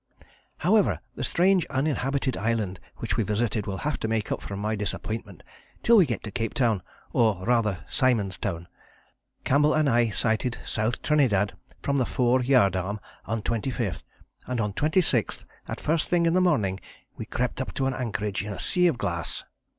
[0.57, 4.75] However, the strange uninhabited island which we visited will have to make up for my
[4.75, 5.43] disappointment
[5.83, 6.81] till we get to Capetown
[7.13, 8.67] or rather Simon's Town.
[9.43, 10.97] Campbell and I sighted S.
[11.03, 11.53] Trinidad
[11.83, 14.01] from the fore yardarm on 25th,
[14.47, 16.79] and on 26th, at first thing in the morning,
[17.15, 19.43] we crept up to an anchorage in a sea of glass.